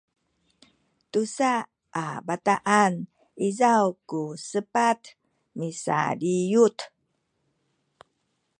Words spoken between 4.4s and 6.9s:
sepat misaliyut